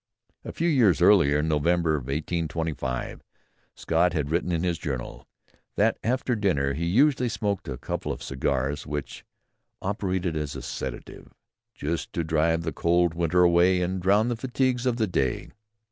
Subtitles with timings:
[0.43, 3.21] A few years earlier, in November 1825,
[3.75, 5.27] Scott had written in his "Journal"
[5.75, 9.23] that after dinner he usually smoked a couple of cigars which
[9.79, 11.31] operated as a sedative
[11.77, 15.51] _Just to drive the cold winter away, And drown the fatigues of the day.